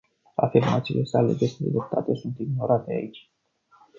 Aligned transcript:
Afirmațiile 0.35 1.03
sale 1.03 1.33
despre 1.33 1.65
dreptate 1.69 2.13
sunt 2.15 2.39
ignorate 2.39 2.91
aici. 2.93 3.31